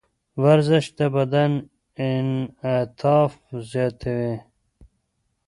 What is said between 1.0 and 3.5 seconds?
بدن انعطاف